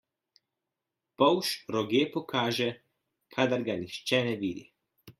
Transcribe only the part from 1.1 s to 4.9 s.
Polž roge pokaže, kadar ga nihče ne vidi.